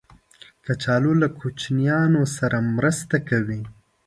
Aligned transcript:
کچالو 0.65 1.11
له 1.21 1.27
کوچنیانو 1.39 2.21
سره 2.37 2.57
مرسته 2.75 3.15
کوي 3.29 3.61